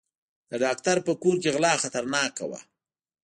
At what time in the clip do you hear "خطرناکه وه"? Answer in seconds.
1.83-2.59